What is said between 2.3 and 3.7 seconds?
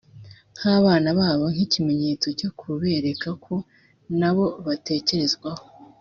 cyo kubereka ko